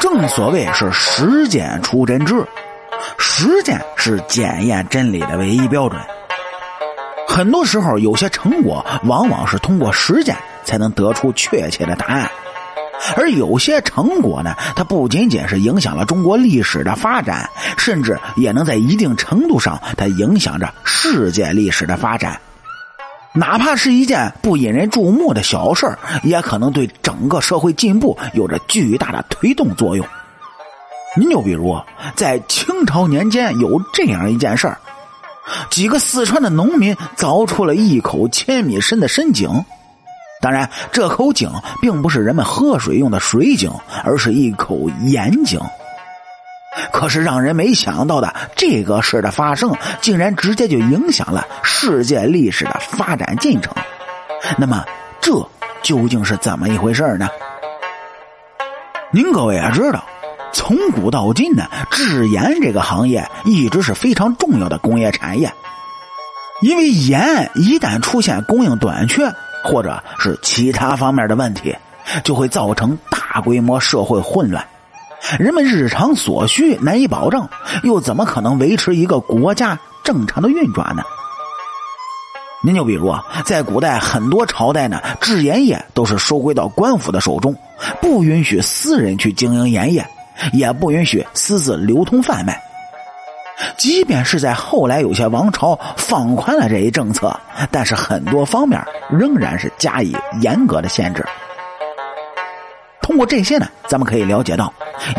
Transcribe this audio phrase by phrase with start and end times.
[0.00, 2.44] 正所谓是实践出真知，
[3.18, 6.00] 实践是检验真理的唯一标准。
[7.26, 12.30] 很多时候，有些成果往往是通过实践才能得出确切的答案，
[13.16, 22.40] 而有些成果呢，它不仅仅是影响了中国历史的发展，甚至也能在一定程度上，它影响着世界历史的发展。
[23.36, 25.86] 哪怕是一件不引人注目的小事
[26.22, 30.06] 也可能对整个社会进步有着巨大的推动作用。
[31.18, 31.78] 您就比如，
[32.14, 34.78] 在清朝年间有这样一件事儿。
[35.70, 39.64] 几个四川的农民凿出了一口千米深的深井，
[40.40, 41.50] 当然，这口井
[41.80, 43.70] 并不是人们喝水用的水井，
[44.02, 45.60] 而是一口盐井。
[46.92, 53.72] 可是让人没想到的，这个事的发生，竟然直接就影响了世界历史的发展进程。
[54.58, 54.84] 那么，
[55.20, 55.32] 这
[55.82, 57.28] 究竟是怎么一回事呢？
[59.12, 60.04] 您各位也知道。
[60.52, 65.52] 从古到今呢，制盐这个行业一直是非常重要的工业产业，
[66.62, 69.30] 因为盐一旦出现供应短缺，
[69.64, 71.76] 或者是其他方面的问题，
[72.24, 74.66] 就会造成大规模社会混乱，
[75.38, 77.48] 人们日常所需难以保障，
[77.82, 81.02] 又怎么可能维持一个国家正常的运转呢？
[82.64, 87.54] 您就比如啊，在古代很多朝代呢，制盐业都是收归到官府的手中，
[88.00, 90.06] 不允许私人去经营盐业。
[90.52, 92.60] 也不允许私自流通贩卖。
[93.78, 97.34] 即便是在后来有些王朝放宽了这一政策，
[97.70, 98.78] 但是很多方面
[99.10, 101.24] 仍然是加以严格的限制。
[103.00, 104.70] 通过这些呢，咱们可以了解到，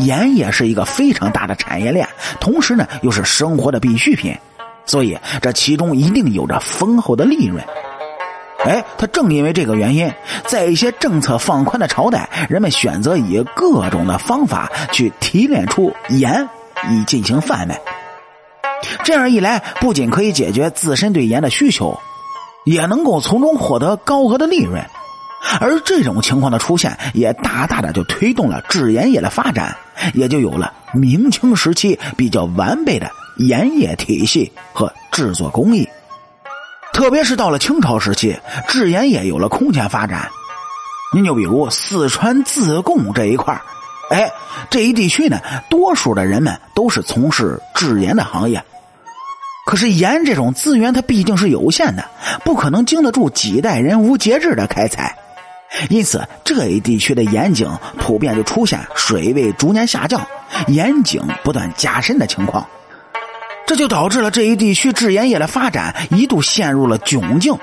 [0.00, 2.08] 盐也是一个非常大的产业链，
[2.40, 4.36] 同时呢又是生活的必需品，
[4.86, 7.62] 所以这其中一定有着丰厚的利润。
[8.64, 10.10] 哎，他正因为这个原因，
[10.46, 16.48] 在一些政策放宽的朝代，人们选择以各种的方法去提炼出盐，
[16.90, 17.78] 以进行贩卖。
[19.02, 21.98] 这样一来，不仅可以解决自身对盐的需求，
[22.64, 24.82] 也能够从中获得高额的利润。
[25.60, 29.76] 而这种情况的出现，也大大的就推动了制盐业的发展，
[30.14, 35.88] 也就有了明清时期比较完备的盐业体系和制作工艺。
[36.92, 38.38] 特别是到了清朝时期，
[38.68, 40.28] 制盐业有了空前发展。
[41.12, 43.60] 您就比如四川自贡这一块
[44.10, 44.30] 哎，
[44.70, 45.38] 这一地区呢，
[45.68, 48.62] 多数的人们都是从事制盐的行业。
[49.66, 52.04] 可是盐这种资源，它毕竟是有限的，
[52.44, 55.16] 不可能经得住几代人无节制的开采，
[55.90, 60.24] 因此这一地区的盐井普遍就出现水位逐年下降、
[60.68, 62.66] 盐井不断加深的情况。
[63.66, 67.56] 这就导致了这一地区制盐业的发展一度陷入了窘境。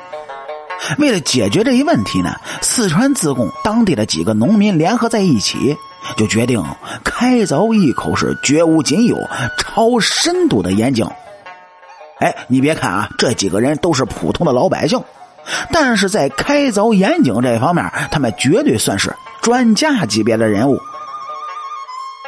[0.98, 5.78] 为了解决这一问题呢，四川自贡当地的几个农民联合在一起，
[6.18, 6.64] 就决定
[7.04, 9.16] 开凿一口是绝无仅有、
[9.60, 11.08] 超深度的盐井。
[12.20, 15.00] 哎，你别看啊，这几个人都是普通的老百姓，
[15.72, 20.80] 但是在开凿岩井这方面，他们绝对算是专家级别的人物。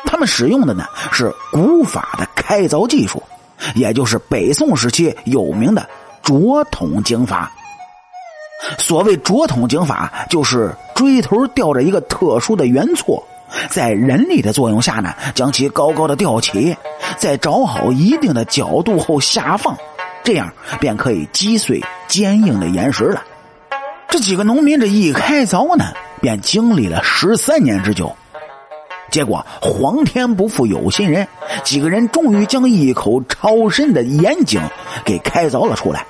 [0.06, 3.22] 他们使用的呢是古法的开凿技术。
[3.76, 5.88] 也就是北宋时期有名的
[6.22, 7.50] 镯筒井法。
[8.78, 13.24] 所谓镯筒井法，就是锥头吊着一个特殊的圆锉，
[13.70, 16.76] 在人力的作用下呢，将其高高的吊起，
[17.18, 19.78] 在找好一定的角度后下放，
[20.24, 23.24] 这样便可以击碎坚硬的岩石了。
[24.10, 25.86] 这几个农民这一开凿呢，
[26.22, 28.16] 便经历了十三年之久。
[29.12, 31.28] 结果，皇天不负有心人，
[31.64, 34.62] 几个人终于将一口超深的盐井
[35.06, 36.06] 给开凿了出来。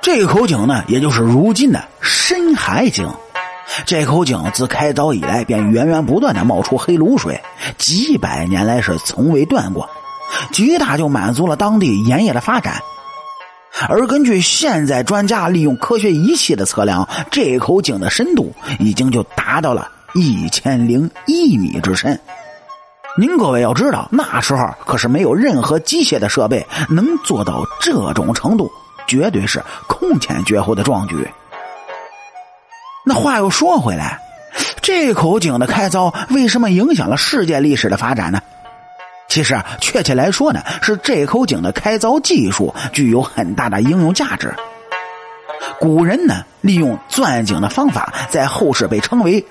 [0.00, 3.08] 这口井呢，也就是如今的深海井。
[3.84, 7.40] 这口井自开凿以来，便源源不断的冒出黑卤水，
[7.78, 9.88] 几百年来是从未断过，
[10.52, 12.80] 极大就满足了当地盐业的发展。
[13.88, 19.90] 而根据现在专家利用科学仪器的测量，这口井的深度已经就达到了。
[20.14, 22.18] 一千零一米之深，
[23.18, 28.70] 您各位要知道，那时候可是没有任何机械的设备能做到这种程度，
[29.06, 31.28] 绝对是空前绝后的壮举。
[33.04, 34.18] 那话又说回来，
[34.80, 38.40] 这口井的开凿为什么影响了世界历史的发展呢？
[39.28, 44.54] 其实啊，确切来说呢，是这口井的开凿技术具有很大的应用价值。
[45.78, 49.44] 古人呢，利用钻井的方法，在后世被称为。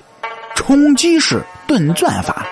[0.54, 2.44] 冲击式炖钻法，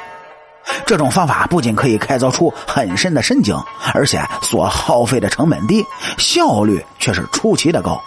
[0.87, 3.56] 这种方法不仅可以开凿出很深的深井，
[3.93, 5.84] 而且所耗费的成本低，
[6.17, 8.00] 效率却是出奇的高。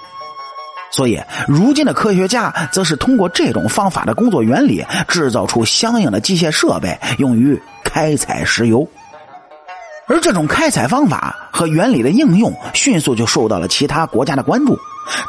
[0.90, 8.88] 所以，如今的科学家则是通过这种方法的工作原理，制造出相应的机械设备，用于开采石油。
[10.10, 14.78] 而这种开采方法和原理的应用，迅速就受到了其他国家的关注，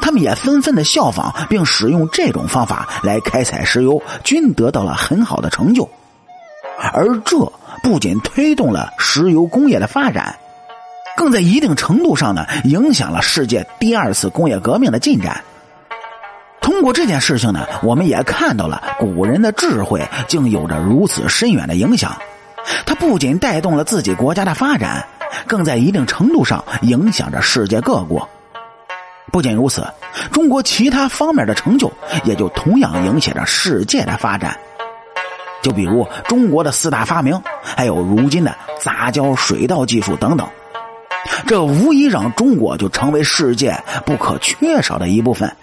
[0.01, 5.87] 他们也纷纷的效仿并使用这种方法来开采石油，均得到了很好的成就。
[6.95, 7.37] 而这
[7.83, 10.35] 不仅推动了石油工业的发展，
[11.15, 15.45] 更在一定程度上呢，影响了世界第二次工业革命的进展。
[16.63, 22.17] 通过这件事情呢，我们也看到了古人的智慧竟有着如此深远的影响。
[22.87, 25.07] 它不仅带动了自己国家的发展，
[25.47, 28.29] 更在一定程度上影响着世界各国。
[29.33, 29.87] 不仅如此，
[30.33, 31.93] 中国其他方面的成就
[32.25, 34.59] 也就同样影响着世界的发展。
[35.63, 40.49] 就比如中国的四大发明，还有如今的杂交水稻技术等等，
[41.47, 45.55] 这无疑让中国就成为世界不可缺少的一部分。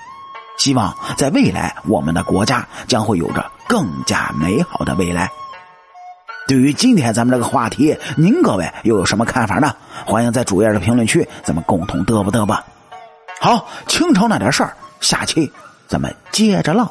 [0.58, 5.30] 希望在未来，我们的国家将会有着更加美好的未来。
[6.48, 9.76] 对于今天咱们这个话题，您各位又有什么看法呢？
[10.06, 12.66] 欢迎在主页的评论区，咱们共同嘚吧嘚吧。
[13.42, 15.52] 好，清朝那点事儿，下期
[15.88, 16.90] 咱们接着唠。